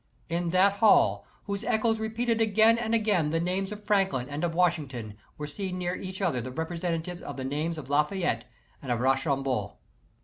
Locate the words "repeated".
1.99-2.41